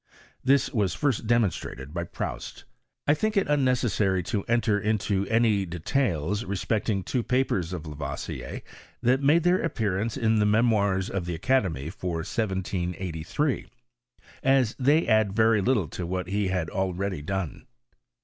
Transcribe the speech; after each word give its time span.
This 0.43 0.73
was 0.73 0.95
first 0.95 1.27
demonstrated 1.27 1.93
by 1.93 2.05
Proust. 2.05 2.63
1 3.05 3.13
think 3.17 3.37
it 3.37 3.47
unnecessary 3.47 4.23
to 4.23 4.43
enter 4.45 4.79
into 4.79 5.27
any 5.27 5.63
details 5.63 6.43
re 6.43 6.55
specting 6.55 7.05
two 7.05 7.21
papers 7.21 7.71
of 7.71 7.85
Lavoisier, 7.85 8.63
that 9.03 9.21
made 9.21 9.43
their, 9.43 9.61
appearance 9.61 10.17
in 10.17 10.39
the 10.39 10.45
Memoirs 10.47 11.07
of 11.07 11.25
the 11.27 11.35
Academy, 11.35 11.91
for 11.91 12.15
1 12.15 12.23
783, 12.23 13.67
as 14.41 14.75
they 14.79 15.07
add 15.07 15.33
very 15.33 15.61
little 15.61 15.87
to 15.89 16.07
what 16.07 16.29
he 16.29 16.47
had 16.47 16.67
already 16.71 17.21
done. 17.21 17.67